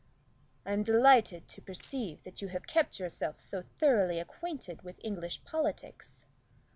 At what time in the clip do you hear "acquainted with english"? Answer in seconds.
4.19-5.43